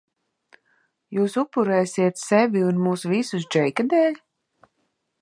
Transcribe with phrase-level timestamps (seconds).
[1.17, 4.21] Jūs upurēsiet sevi un mūs visus Džeika dēļ?